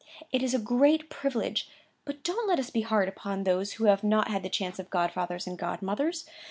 [0.31, 1.69] It is a great privilege,
[2.05, 4.89] but don't let us be hard upon those who have not had the chance of
[4.89, 6.25] godfathers and godmothers.